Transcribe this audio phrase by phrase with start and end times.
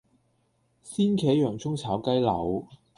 [0.83, 2.67] 鮮茄洋蔥炒雞柳